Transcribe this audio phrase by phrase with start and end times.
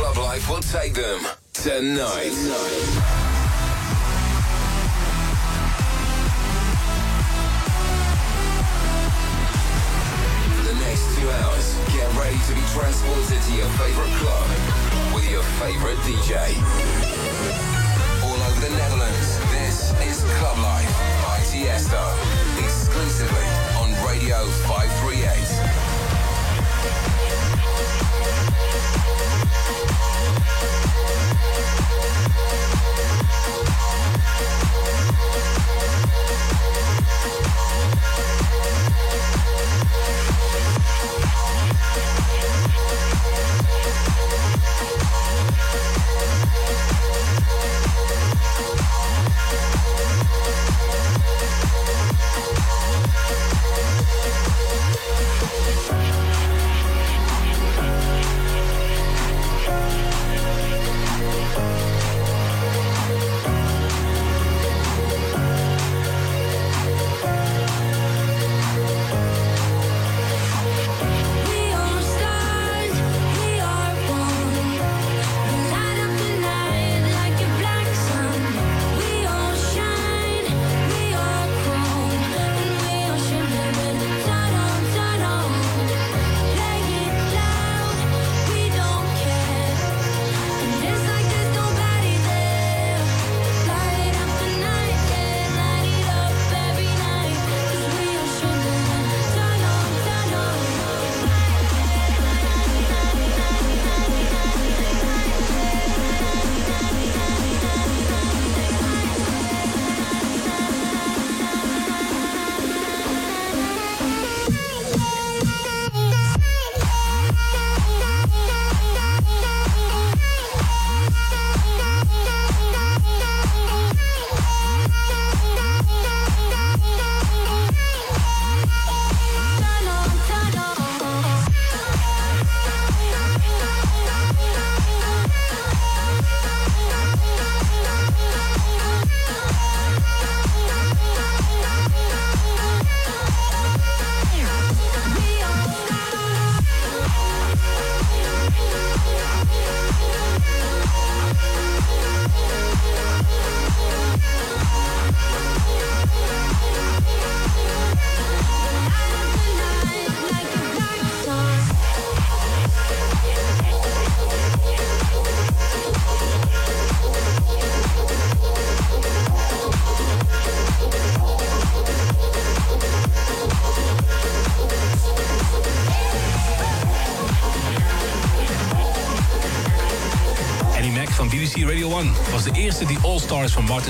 [0.00, 1.20] club life will take them
[1.52, 2.32] tonight.
[11.16, 14.48] two hours, get ready to be transported to your favorite club
[15.14, 16.56] with your favorite DJ.
[18.24, 20.92] All over the Netherlands, this is Club Life
[21.24, 22.04] by Tiesto,
[22.64, 24.88] exclusively on Radio 1
[28.30, 30.10] was de eerste die
[35.22, 35.59] All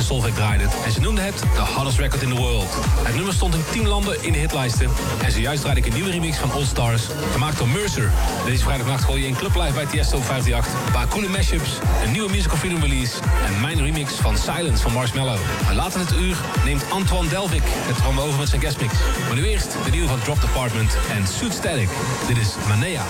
[0.09, 0.85] Martin Solveig.
[0.85, 2.69] En ze noemde het The Hottest Record in the World.
[3.03, 4.91] Het nummer stond in 10 landen in de hitlijsten.
[5.23, 7.03] En zojuist draaide ik een nieuwe remix van All Stars,
[7.33, 8.11] gemaakt door Mercer.
[8.45, 10.87] Deze vrijdagnacht gooi je in Club Live bij Tiesto 538.
[10.87, 11.71] Een paar coole mashups,
[12.05, 13.13] een nieuwe Musical Freedom release...
[13.47, 15.39] en mijn remix van Silence van Marshmallow.
[15.69, 18.93] En later het uur neemt Antoine Delvik het programma over met zijn guestmix.
[19.27, 21.89] Maar nu eerst de nieuwe van Drop Department en Suit Static.
[22.27, 23.03] Dit is Manea.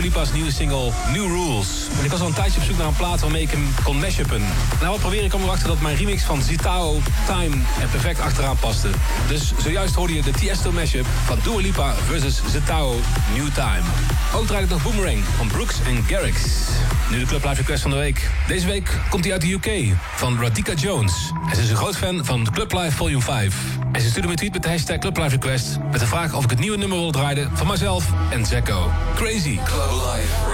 [0.00, 1.68] Lipa's nieuwe single New Rules.
[2.02, 4.40] Ik was al een tijdje op zoek naar een plaat waarmee ik hem kon mashuppen.
[4.78, 8.56] Nou, wat probeer ik om erachter dat mijn remix van Zitao Time er perfect achteraan
[8.56, 8.88] paste.
[9.28, 12.94] Dus zojuist hoorde je de Tiesto mashup van Dua Lipa versus Zitao
[13.36, 13.82] New Time.
[14.34, 16.40] Ook draait ik nog Boomerang van Brooks en Garrix.
[17.10, 18.30] Nu de Club Live Request van de week.
[18.46, 21.32] Deze week komt hij uit de UK, van Radika Jones.
[21.48, 23.79] En ze is een groot fan van Club Live Volume 5.
[23.92, 25.78] En ze stuurde me tweet met de hashtag Club Live Request...
[25.90, 28.90] met de vraag of ik het nieuwe nummer wil draaien van mijzelf en Zecco.
[29.14, 29.58] Crazy.
[29.64, 30.49] Club Live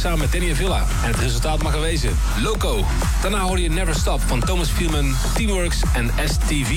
[0.00, 0.86] samen met Danny Villa.
[1.02, 2.18] En het resultaat mag er wezen.
[2.42, 2.84] Loco.
[3.22, 6.72] Daarna hoorde je Never Stop van Thomas Fielman, Teamworks en STV.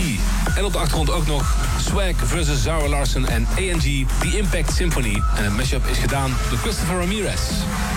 [0.55, 5.21] En op de achtergrond ook nog Swag versus Zara Larsen en ANG, The Impact Symphony.
[5.35, 7.41] En het mashup is gedaan door Christopher Ramirez.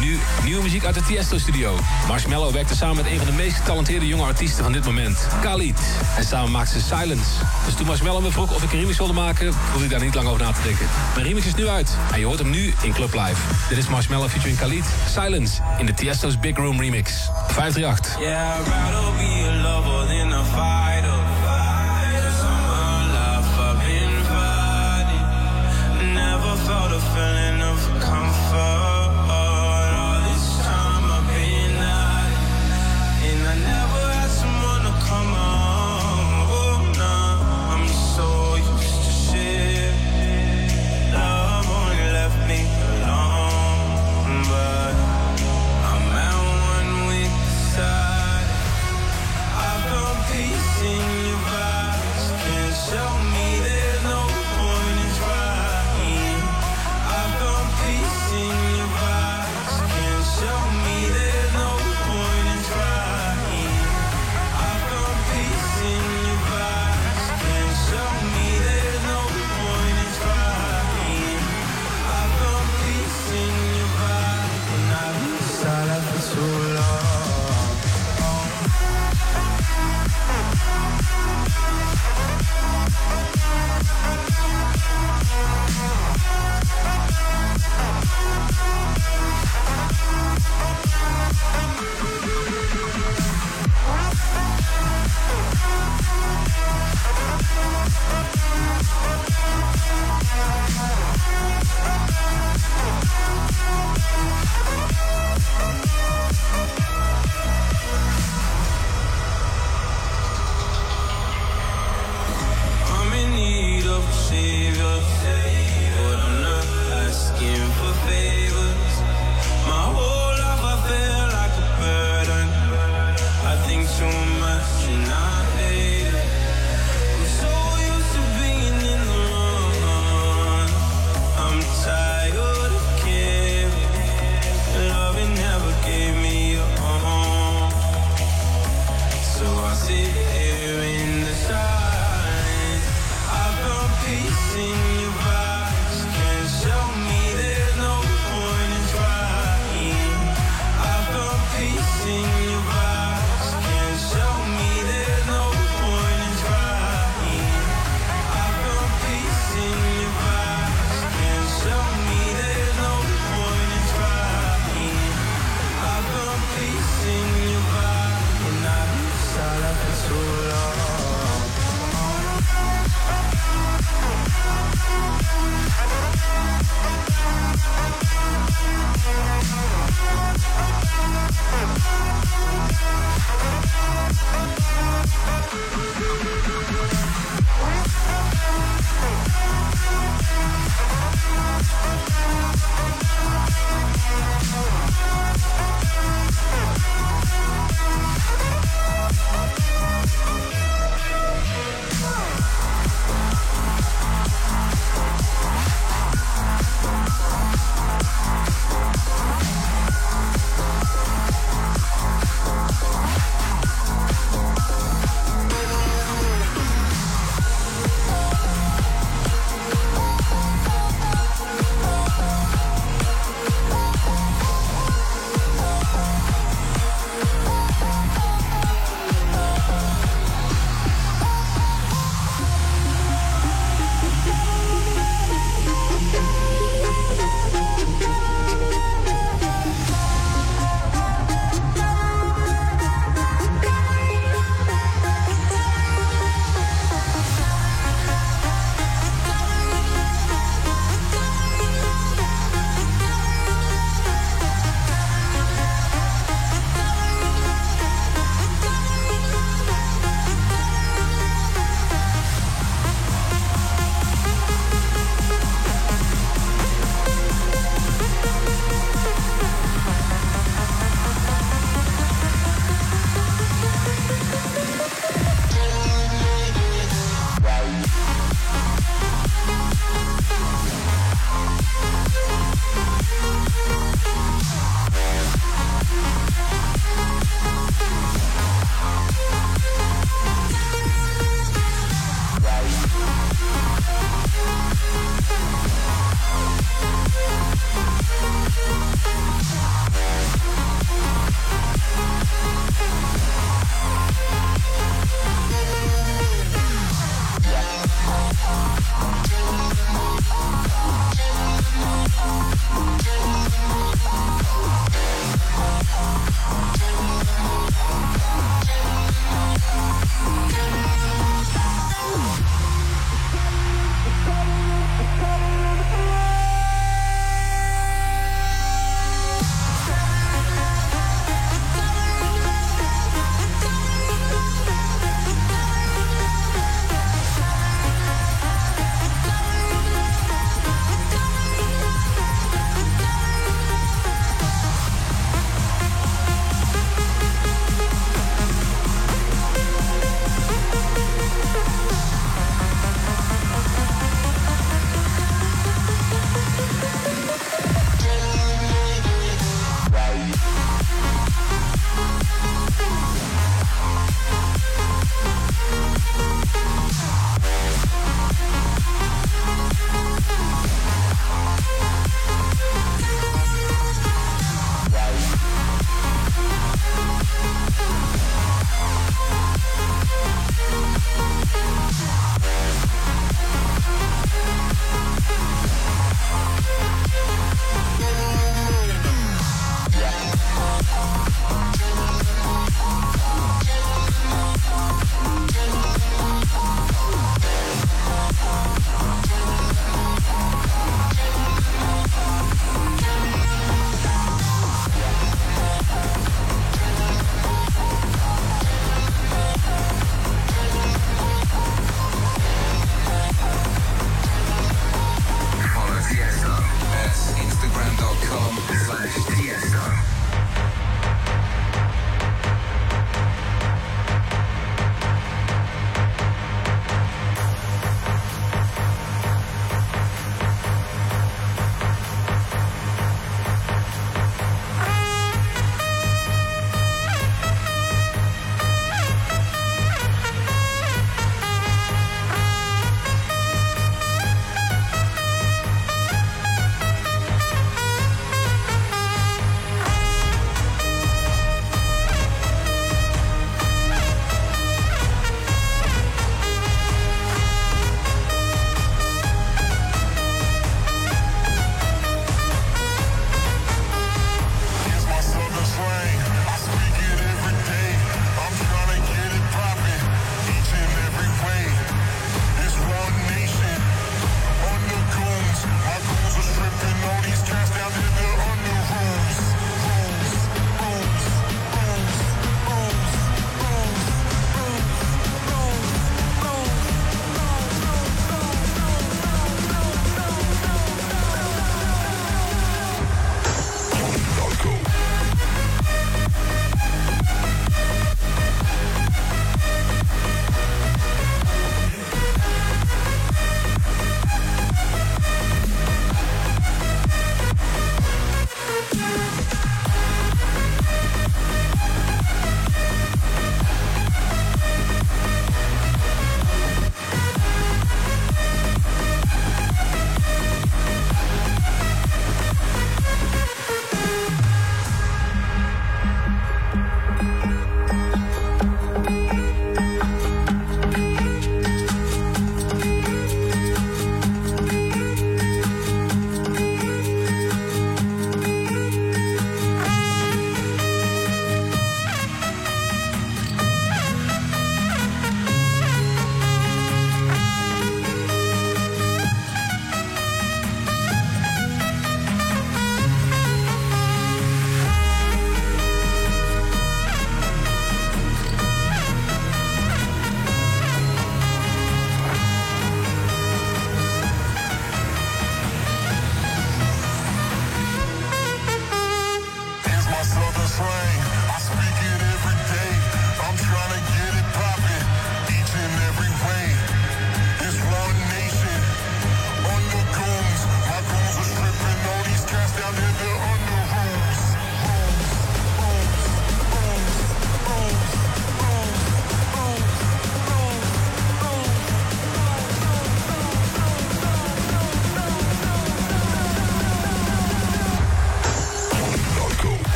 [0.00, 1.78] Nu nieuwe muziek uit de Tiesto-studio.
[2.06, 5.80] Marshmallow werkte samen met een van de meest getalenteerde jonge artiesten van dit moment, Khalid.
[6.16, 7.30] En samen maakten ze Silence.
[7.64, 10.14] Dus toen Marshmallow me vroeg of ik een remix wilde maken, hoefde ik daar niet
[10.14, 10.86] lang over na te denken.
[11.14, 13.40] Mijn remix is nu uit en je hoort hem nu in Club Live.
[13.68, 17.30] Dit is Marshmallow featuring Khalid, Silence in de Tiesto's Big Room remix.
[17.48, 18.20] 538.
[18.20, 19.37] Yeah, I'd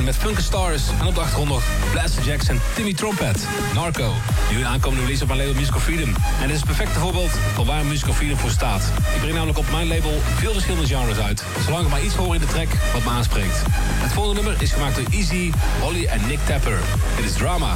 [0.00, 1.62] Met Funky Stars en op de achtergrond nog
[1.92, 4.12] Blaster Jackson, Timmy Trumpet, Narco.
[4.52, 6.08] Nu aankomende release op mijn label Musical Freedom.
[6.08, 8.92] En dit is het perfecte voorbeeld van waar Musical Freedom voor staat.
[9.14, 11.44] Ik breng namelijk op mijn label veel verschillende genres uit.
[11.64, 13.62] Zolang ik maar iets hoor in de track wat me aanspreekt.
[13.76, 16.78] Het volgende nummer is gemaakt door Easy, Holly en Nick Tapper.
[17.16, 17.74] Dit is Drama.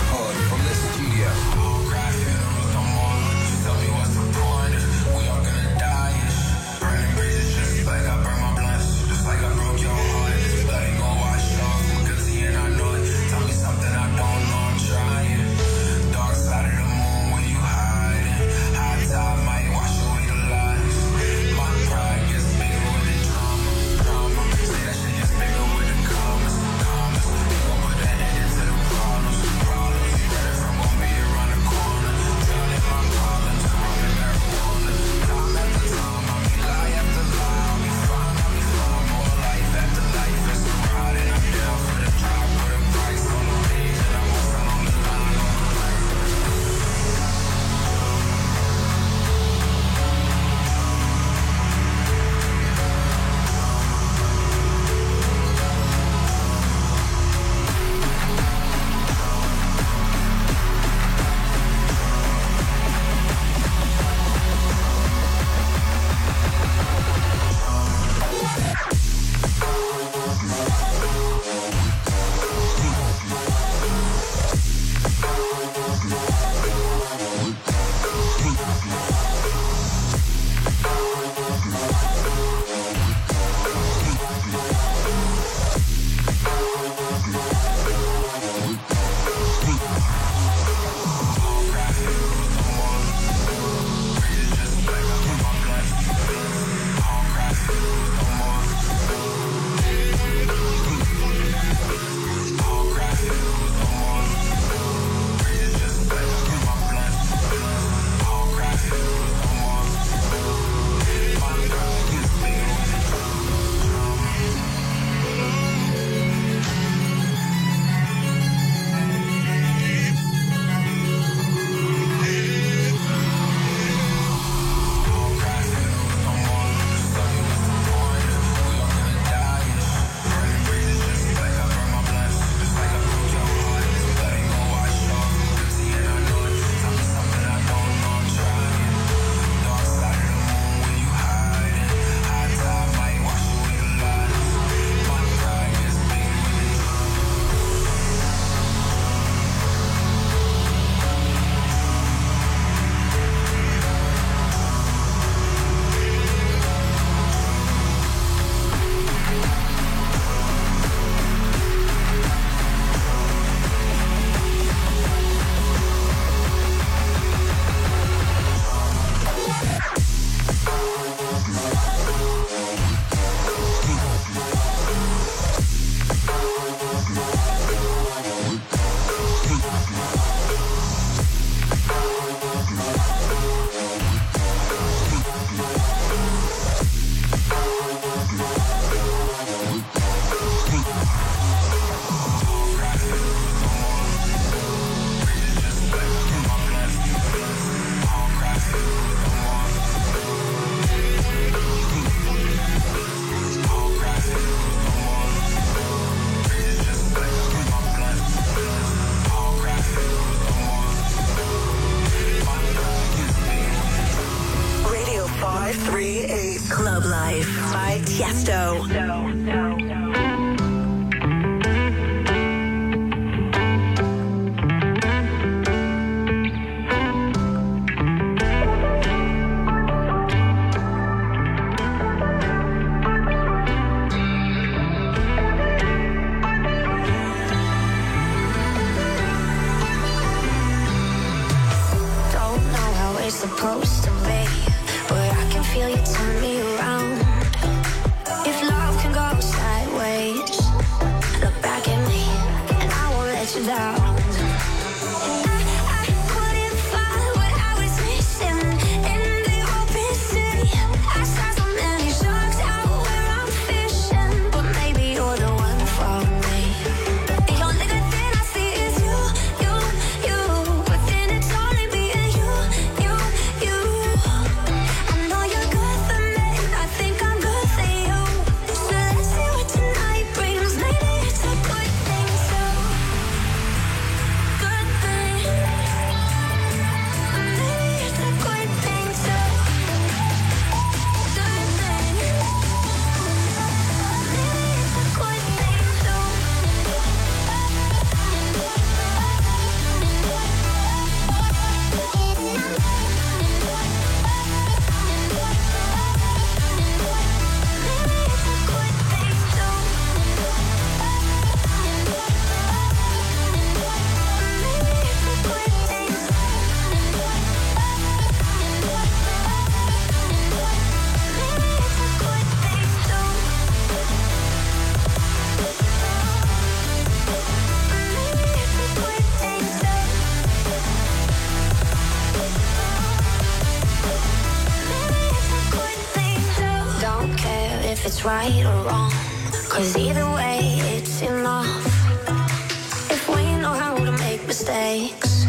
[344.58, 345.44] Mistakes,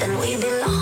[0.00, 0.79] then we belong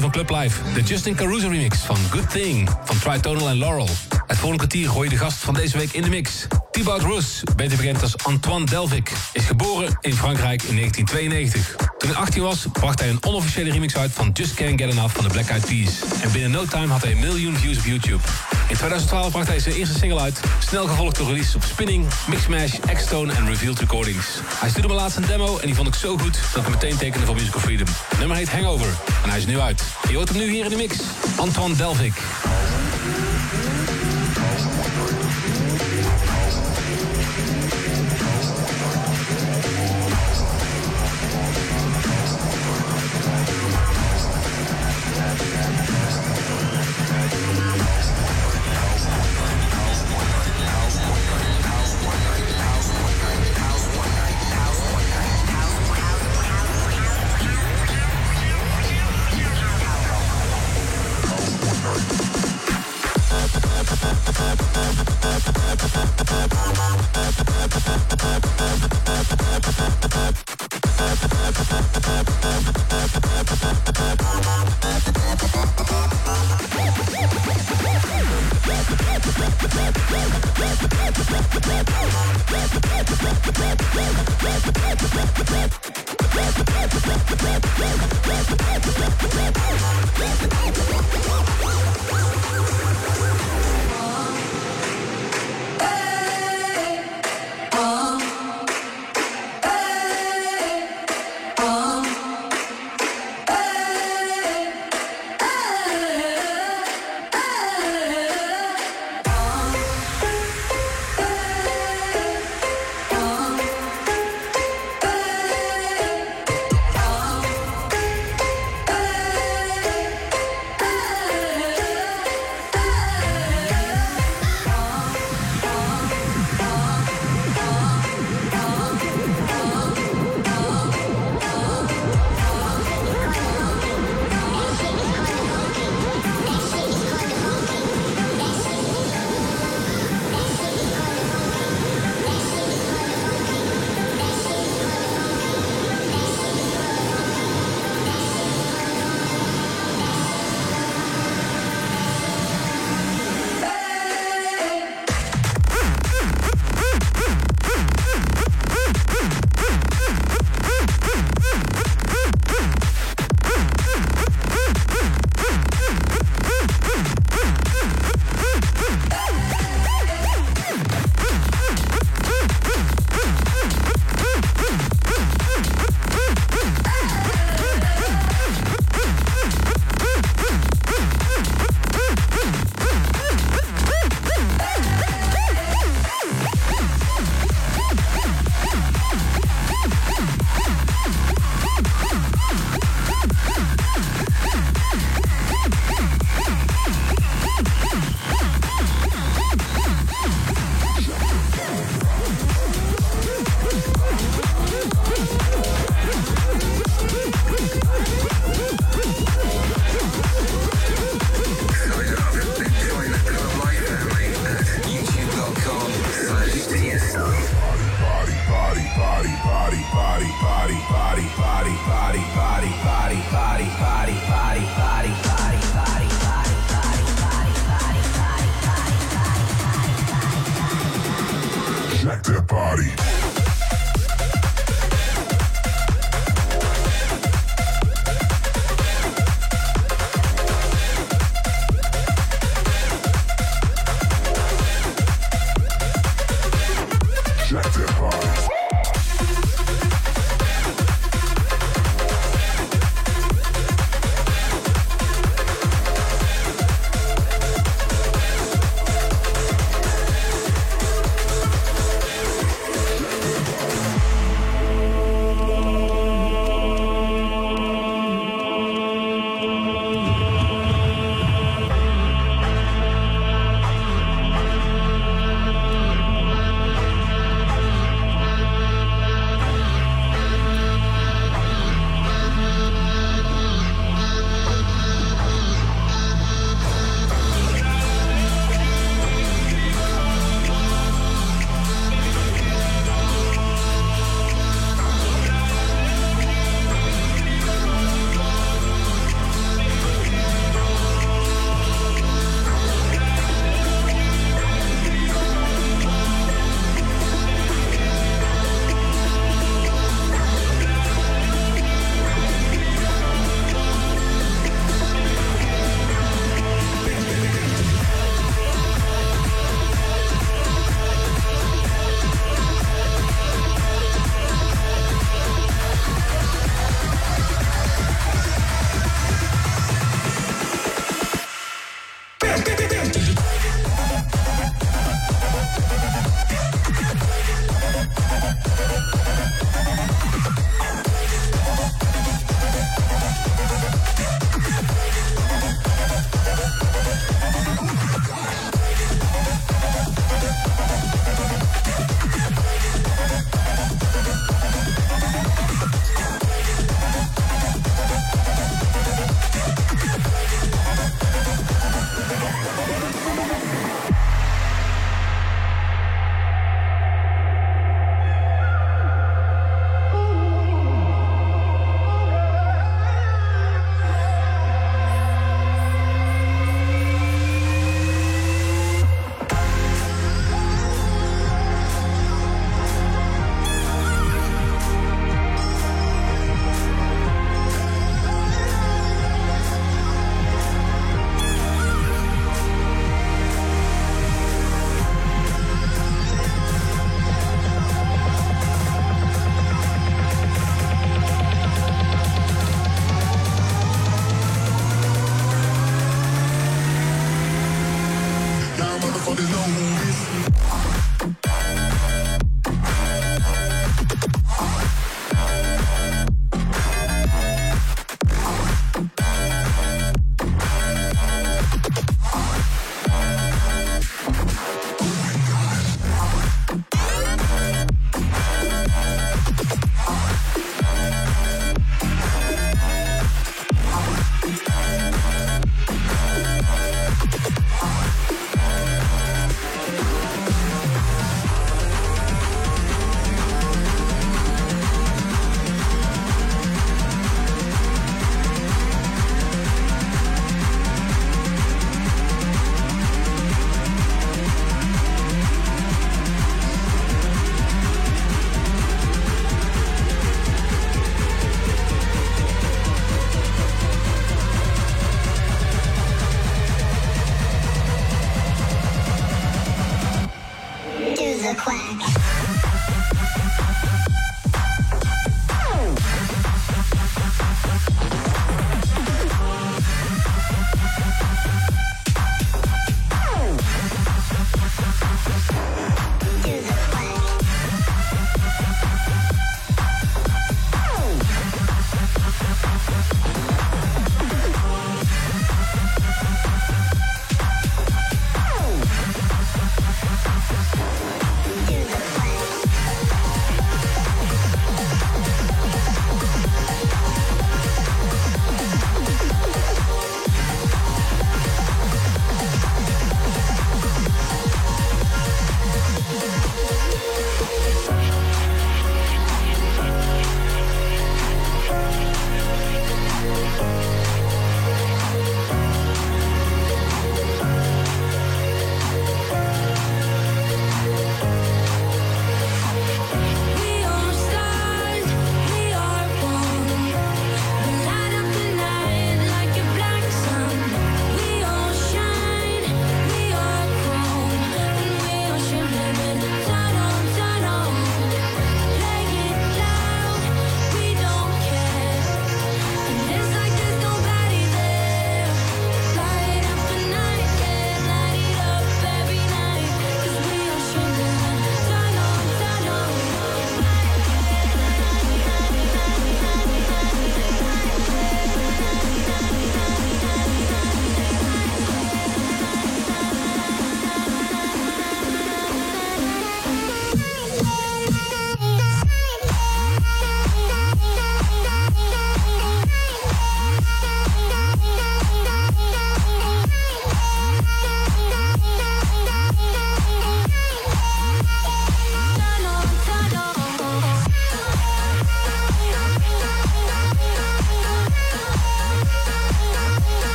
[0.00, 0.72] van Club Live.
[0.74, 3.88] De Justin Caruso remix van Good Thing van Tritonal en Laurel.
[4.26, 6.46] Het volgende kwartier gooi je de gast van deze week in de mix.
[6.70, 11.76] Thibaut Rus, beter bekend als Antoine Delvik, is geboren in Frankrijk in 1992.
[11.98, 15.14] Toen hij 18 was, bracht hij een onofficiële remix uit van Just Can't Get Enough
[15.14, 16.22] van de Black Eyed Peas.
[16.22, 18.22] En binnen no time had hij een miljoen views op YouTube.
[18.68, 22.78] In 2012 bracht hij zijn eerste single uit, snel gevolgd door releases op Spinning, Mixmash,
[22.94, 24.26] X-Tone en Revealed Recordings.
[24.44, 26.96] Hij stuurde me laatst een demo en die vond ik zo goed dat ik meteen
[26.96, 27.86] tekende voor Musical Freedom.
[28.08, 28.88] Het nummer heet Hangover
[29.22, 29.82] en hij is nu uit.
[30.08, 30.96] Je hoort hem nu hier in de mix.
[31.36, 32.14] Antoine Delvik.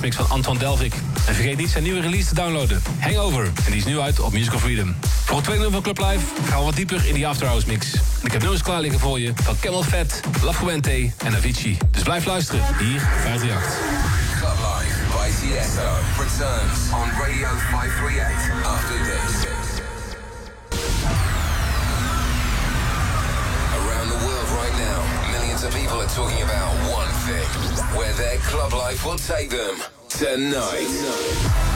[0.00, 0.94] Guestmix van Anton Delvik.
[1.26, 2.82] En vergeet niet zijn nieuwe release te downloaden.
[2.98, 3.44] Hangover.
[3.44, 4.94] En die is nu uit op Musical Freedom.
[5.24, 7.64] Voor het tweede nummer van Club Live gaan we wat dieper in die After Hours
[7.64, 7.92] mix.
[7.92, 11.78] En ik heb nummers klaar liggen voor je van Camel Fat, La Fuente en Avicii.
[11.90, 12.64] Dus blijf luisteren.
[12.78, 13.62] Hier 538.
[14.38, 15.88] Club Life by Tiesto
[16.18, 19.32] returns on Radio 538 after this.
[23.78, 24.98] Around the world right now,
[25.32, 27.48] millions of people are talking about one thing.
[27.96, 29.89] Where their club life will take them
[30.20, 30.84] tonight.
[30.86, 31.69] Featuring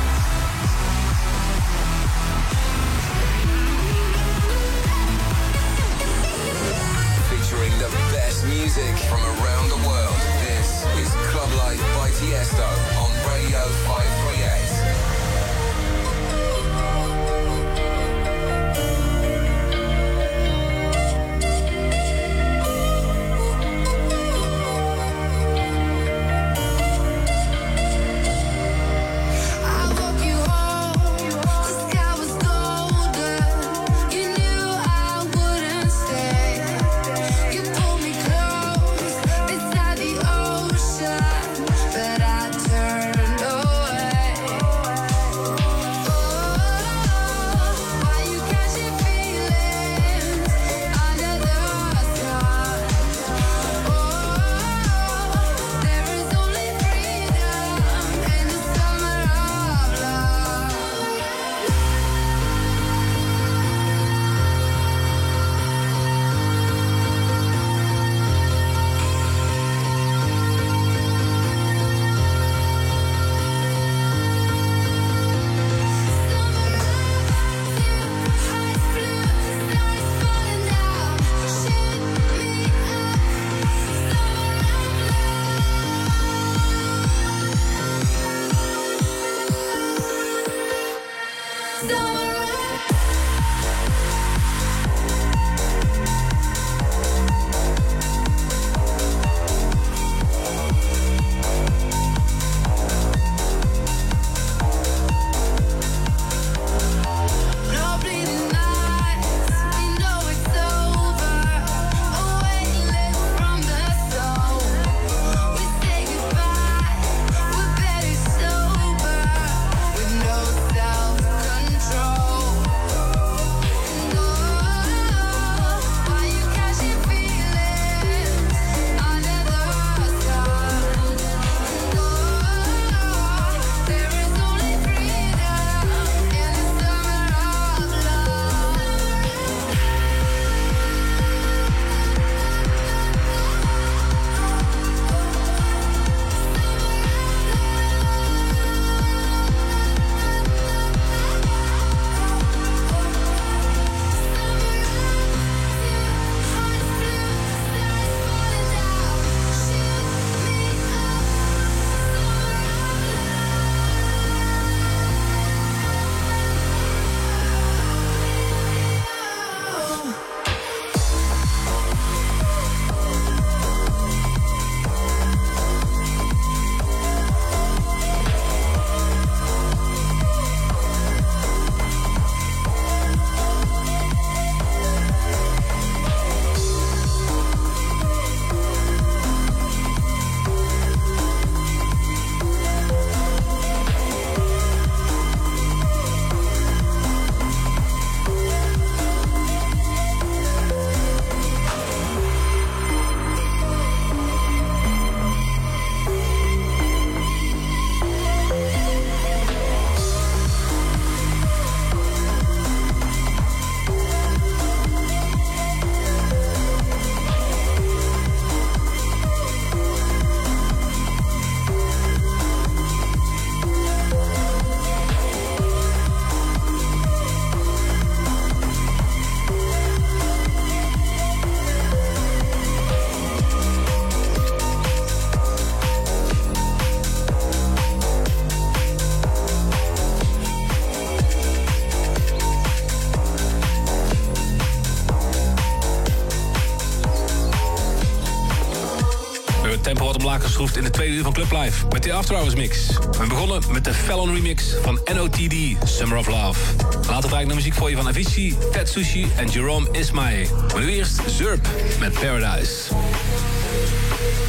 [249.75, 251.87] het tempo wat omlaag geschroefd in de tweede uur van Club Live.
[251.93, 252.87] Met de After Hours mix.
[253.19, 255.55] We begonnen met de Fallon remix van NOTD,
[255.85, 256.61] Summer of Love.
[257.09, 260.47] Later draai ik de muziek voor je van Avicii, Ted Sushi en Jerome Ismail.
[260.73, 261.69] Maar nu eerst Zurp
[261.99, 262.95] met Paradise.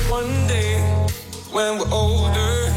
[0.09, 0.81] One day
[1.51, 2.73] when we're older,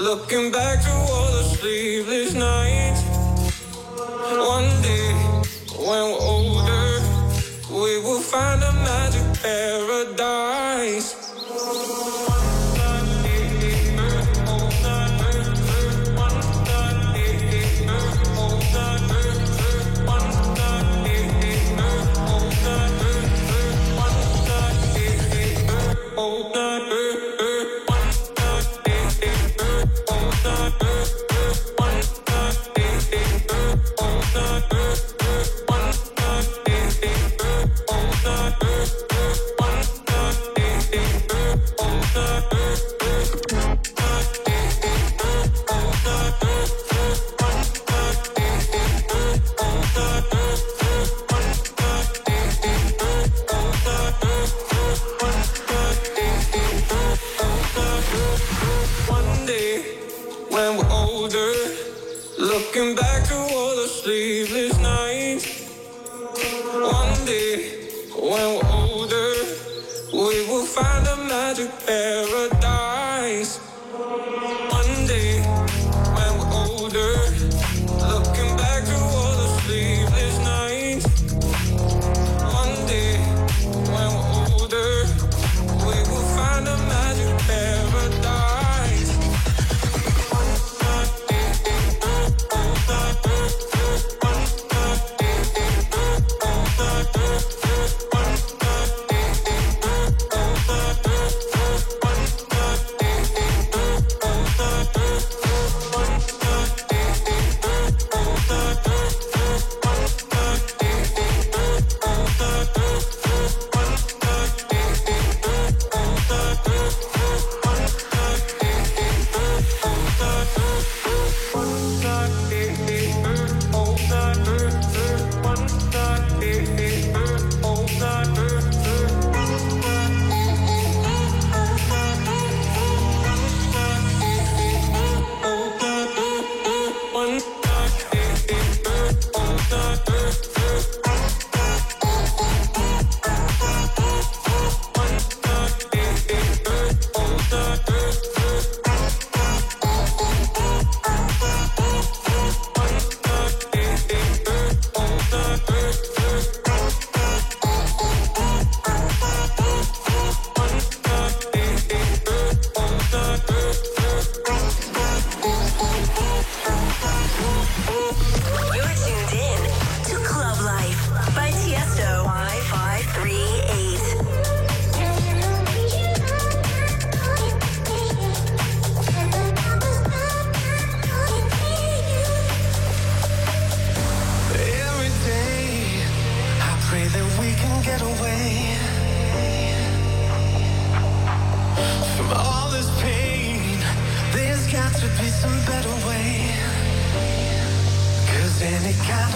[0.00, 3.02] Looking back to all the sleepless nights.
[4.32, 5.12] One day,
[5.76, 7.00] when we're older,
[7.68, 11.19] we will find a magic paradise.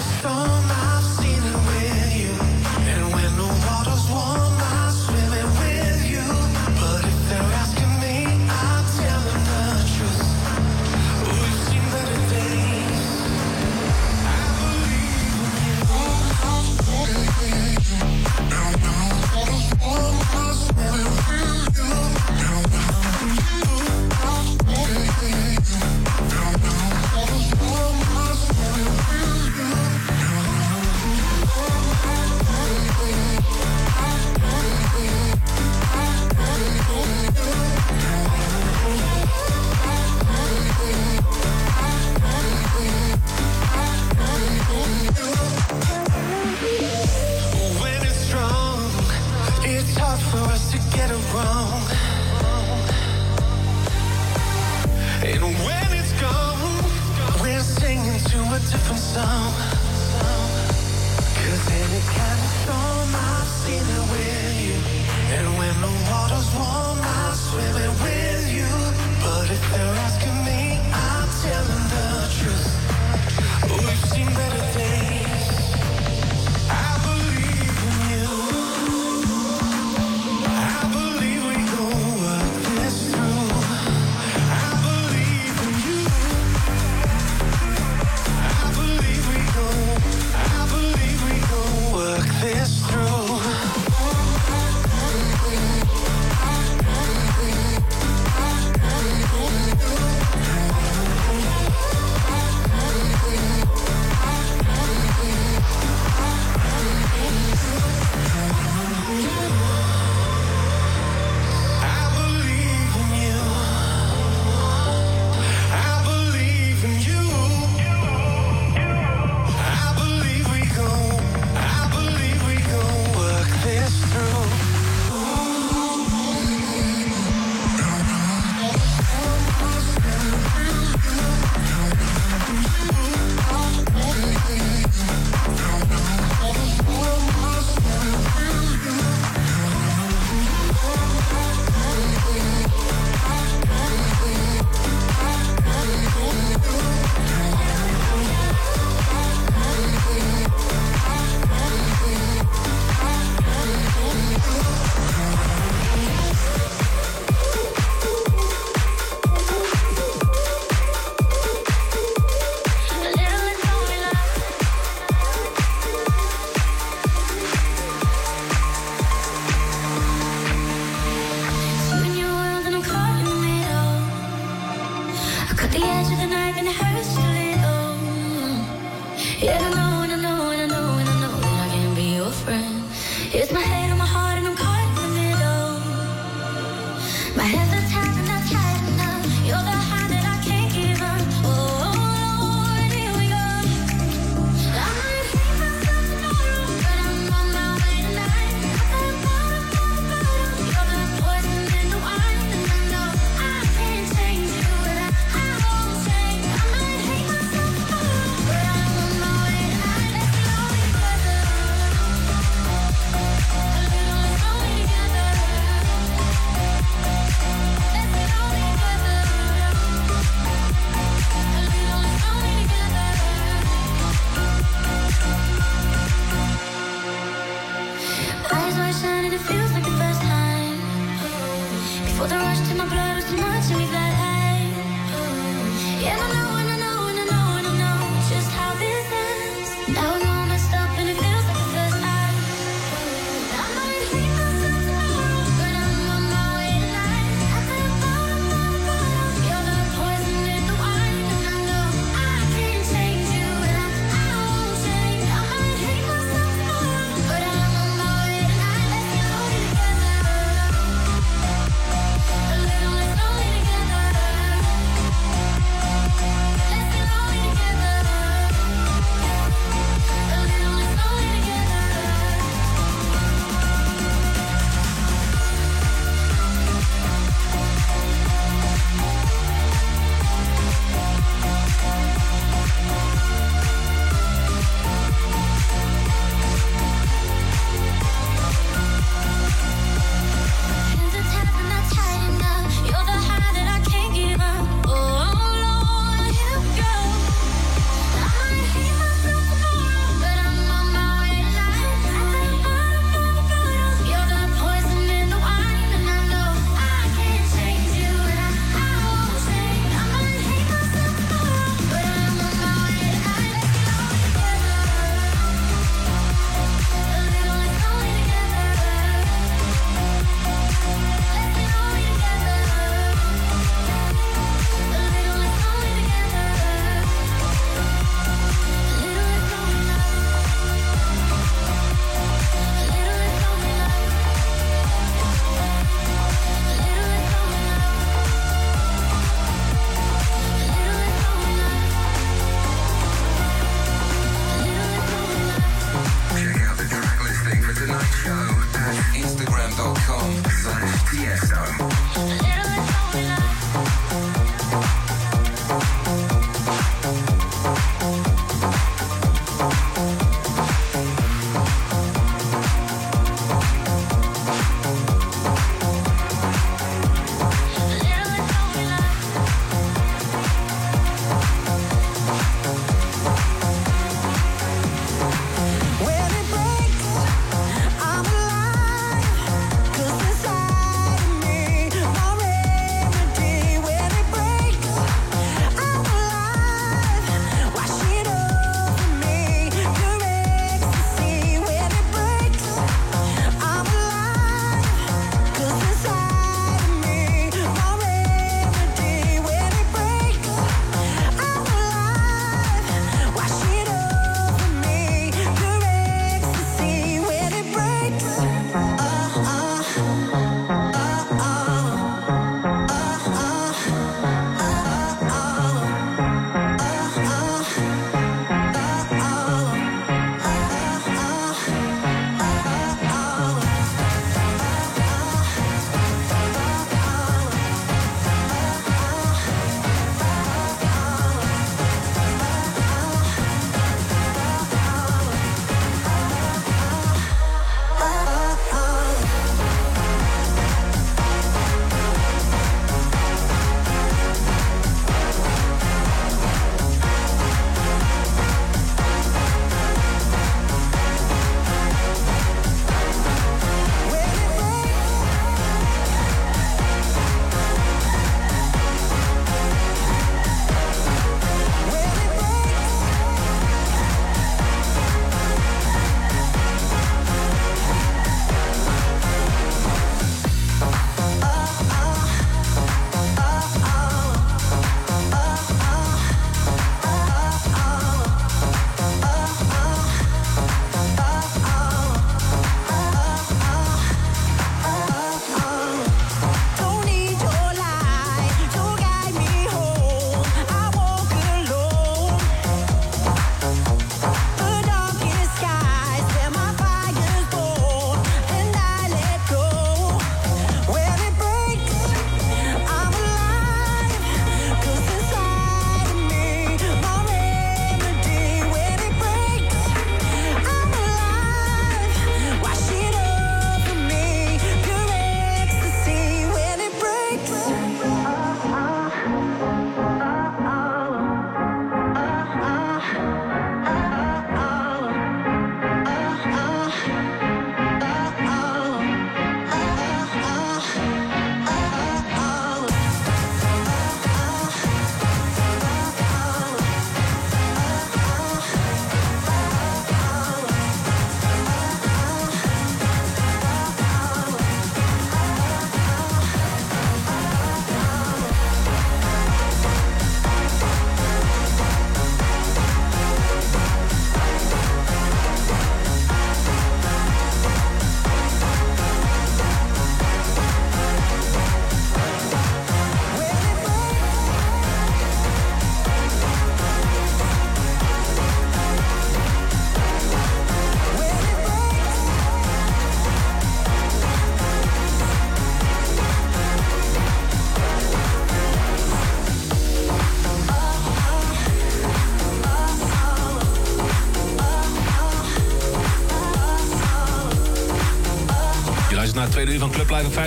[0.02, 0.83] Storm,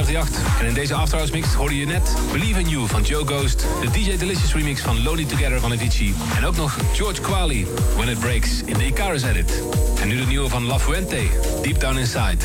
[0.04, 0.60] 538.
[0.60, 3.66] En in deze Afterhouse mix hoorde je net Believe in You van Joe Ghost...
[3.82, 6.16] de DJ Delicious remix van Lonely Together van Avicii...
[6.38, 9.64] en ook nog George Quali, When It Breaks, in de Icarus edit.
[10.02, 11.22] En nu de nieuwe van La Fuente,
[11.62, 12.38] Deep Down Inside.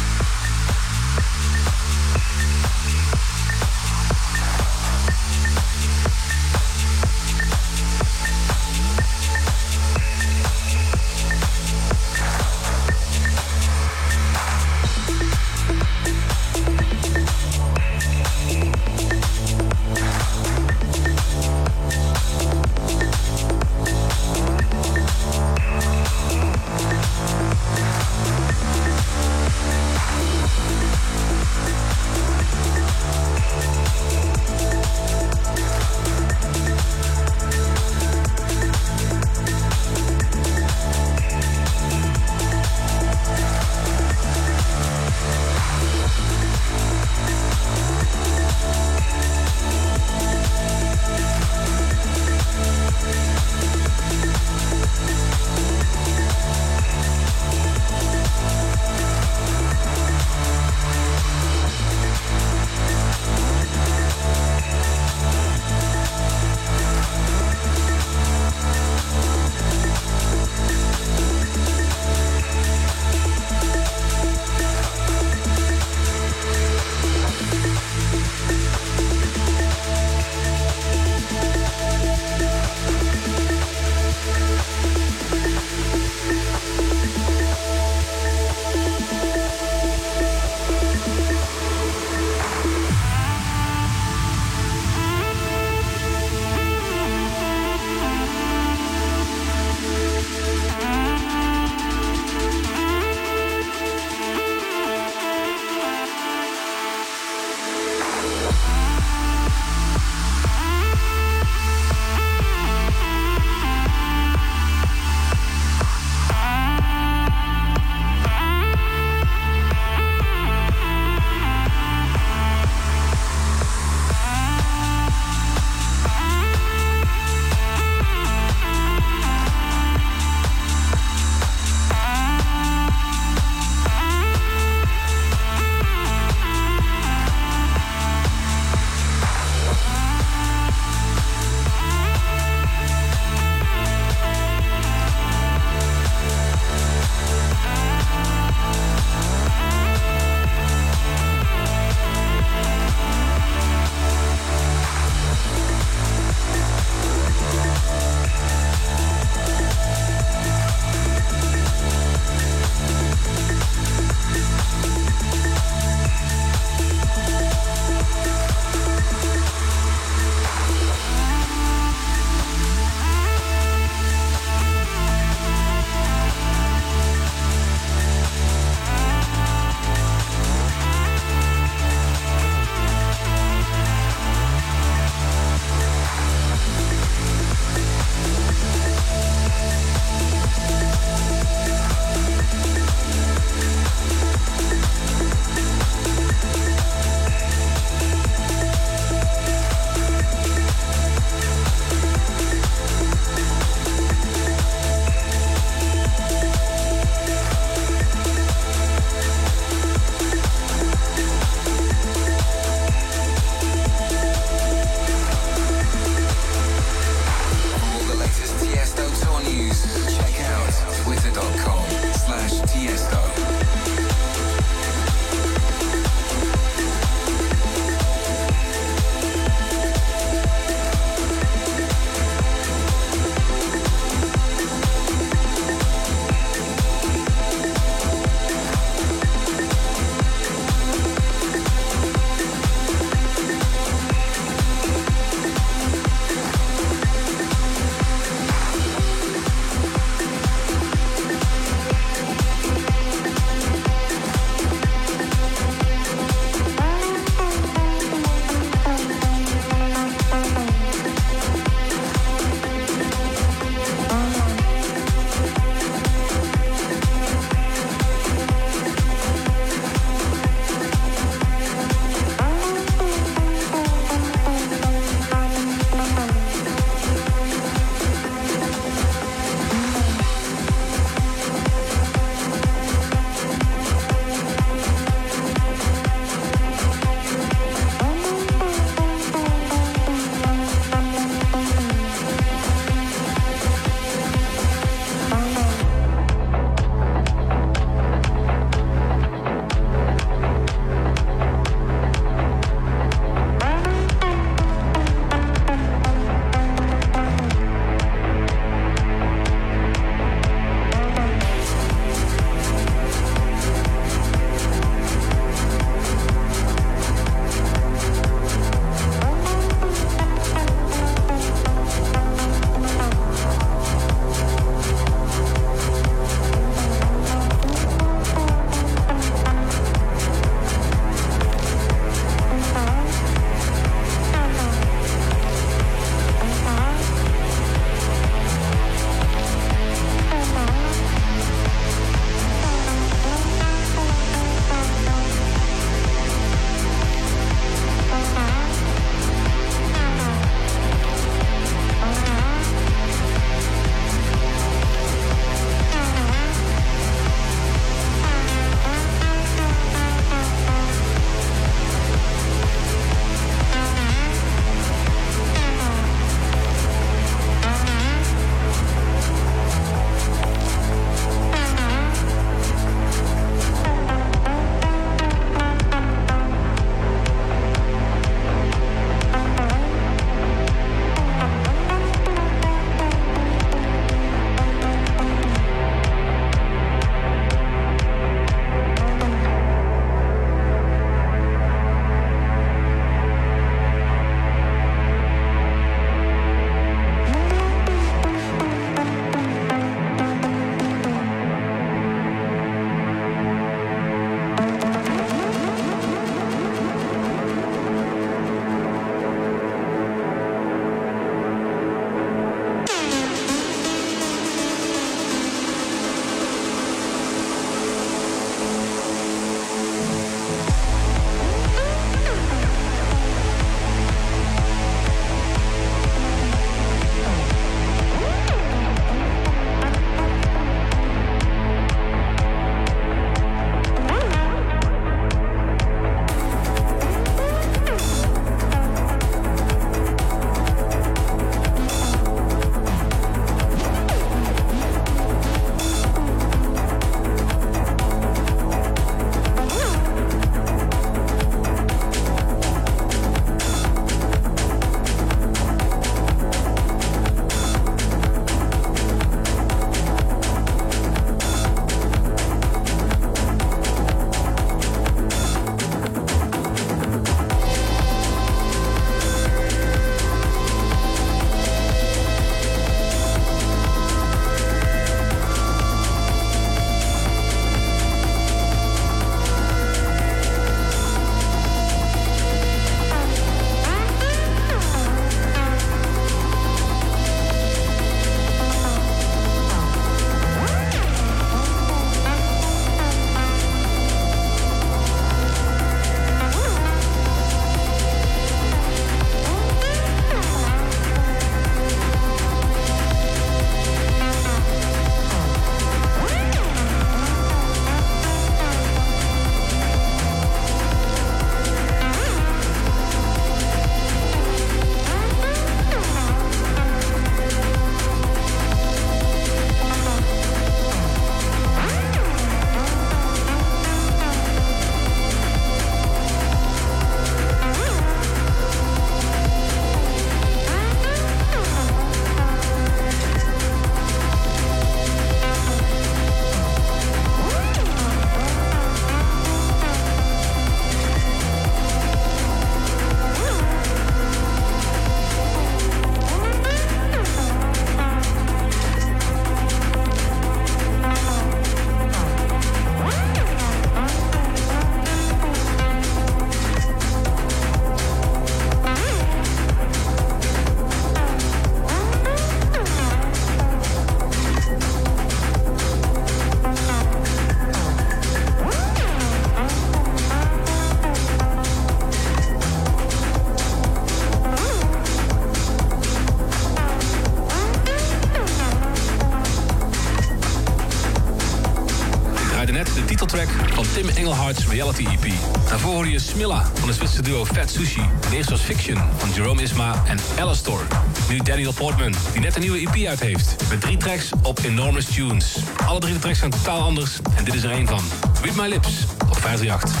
[586.41, 588.01] Van de Zwitserse duo Fat Sushi.
[588.29, 590.87] De eerste was Fiction van Jerome Isma en Alastor.
[591.29, 593.55] Nu Daniel Portman, die net een nieuwe EP uit heeft.
[593.69, 595.55] Met drie tracks op Enormous Tunes.
[595.85, 598.03] Alle drie de tracks zijn totaal anders en dit is er één van.
[598.41, 600.00] Read My Lips op 538.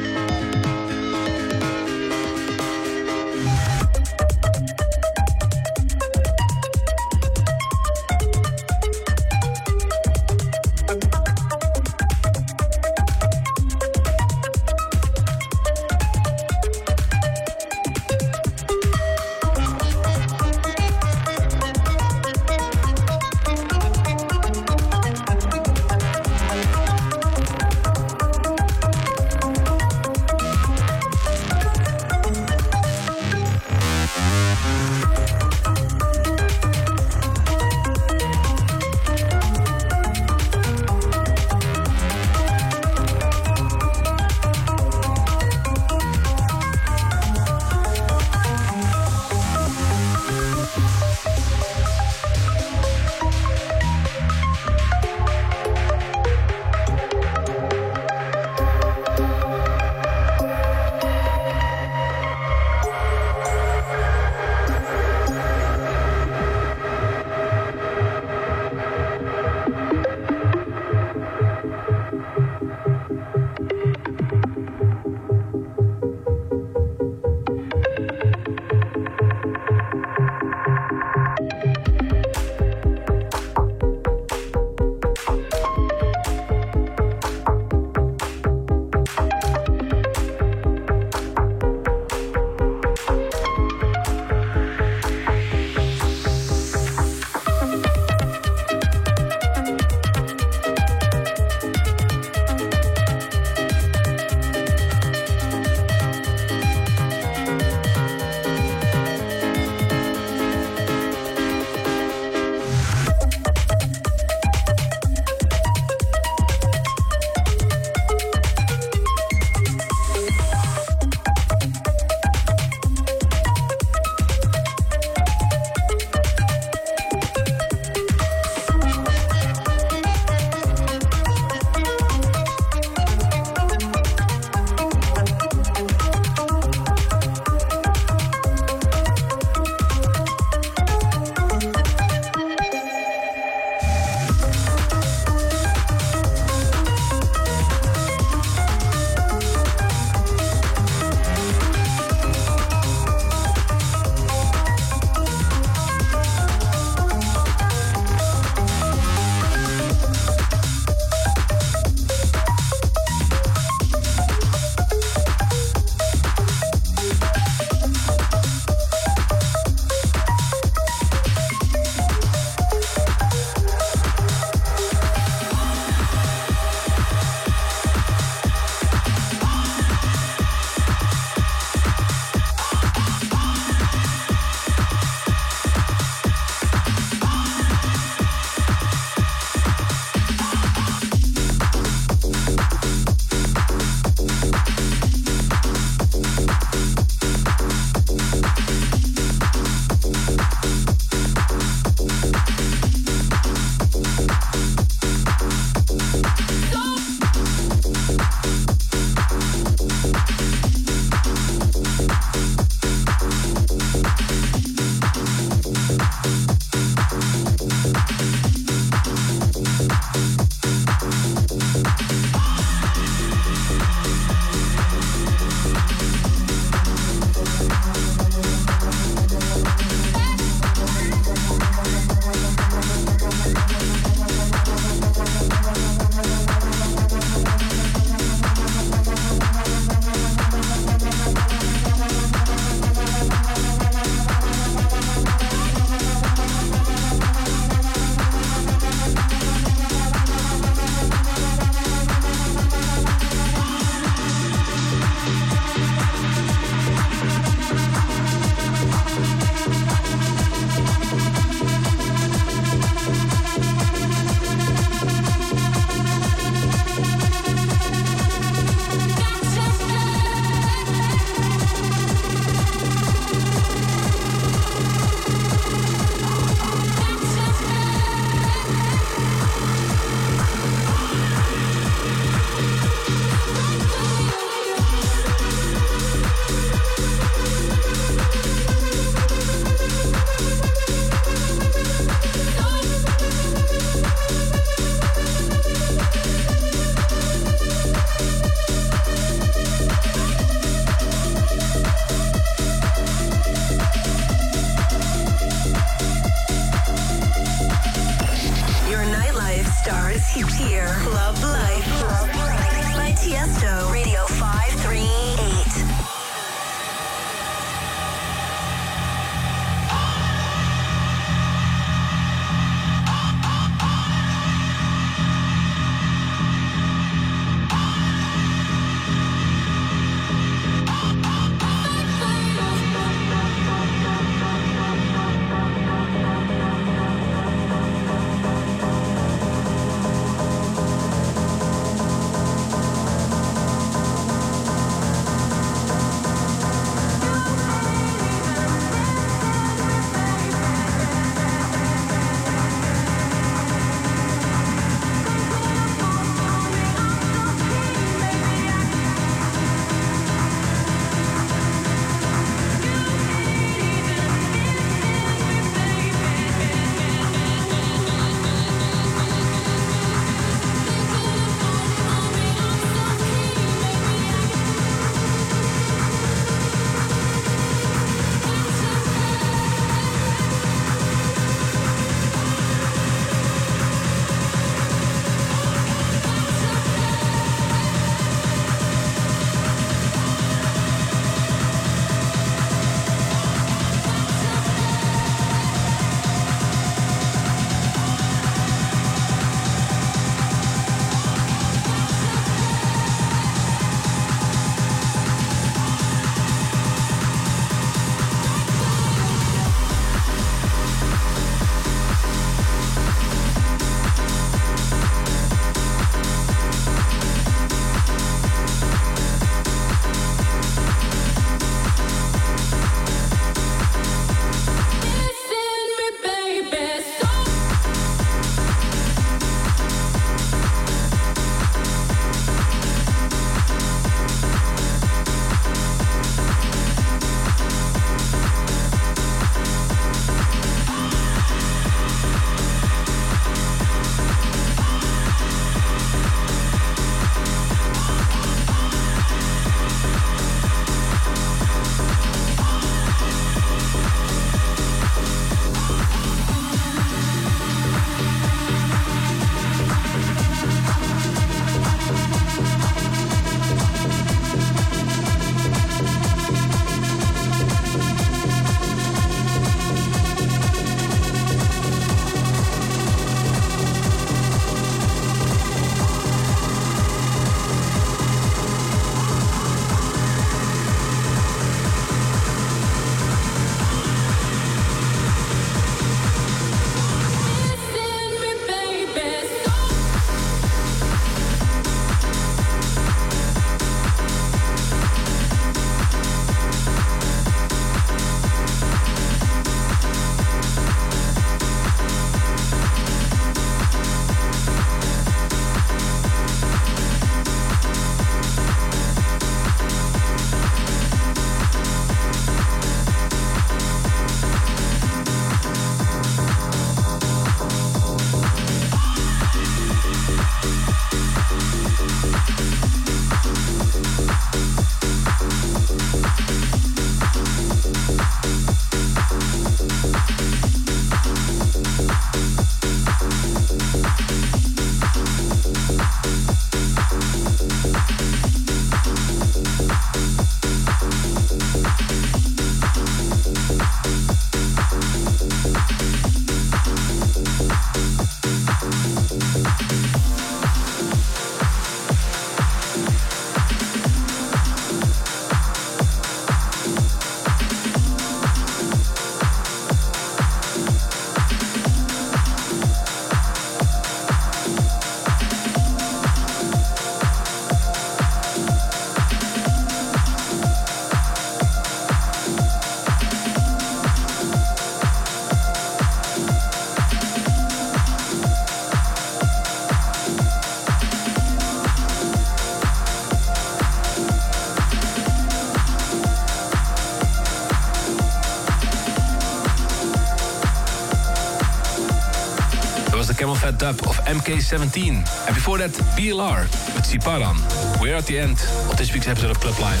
[594.30, 595.46] MK17.
[595.46, 596.62] And before that, BLR
[596.94, 597.56] with Siparan.
[598.00, 598.58] We're at the end
[598.88, 600.00] of this week's episode of Club Live.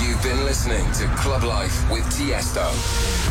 [0.00, 2.68] You've been listening to Club Life with Tiesto.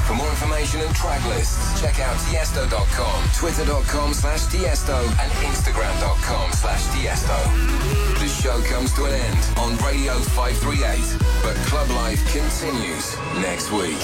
[0.07, 6.84] For more information and track lists, check out tiesto.com, twitter.com slash tiesto, and instagram.com slash
[6.94, 7.38] tiesto.
[8.19, 14.02] The show comes to an end on Radio 538, but Club Life continues next week.